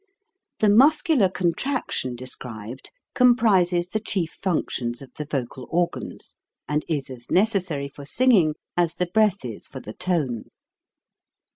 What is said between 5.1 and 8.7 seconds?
the vocal organs, and is as necessary for singing